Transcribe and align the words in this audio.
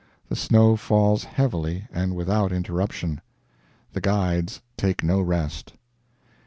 The 0.29 0.35
snow 0.35 0.77
falls 0.77 1.25
heavily 1.25 1.87
and 1.93 2.15
without 2.15 2.51
interruption. 2.51 3.21
The 3.93 4.01
guides 4.01 4.59
take 4.75 5.03
no 5.03 5.21
rest. 5.21 5.73